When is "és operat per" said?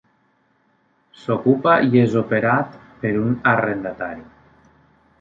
2.05-3.15